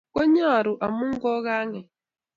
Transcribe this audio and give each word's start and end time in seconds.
konya 0.13 0.51
ru 0.65 0.73
amu 0.85 1.07
kokanget 1.21 1.87